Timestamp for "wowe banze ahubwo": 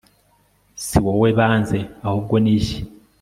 1.05-2.35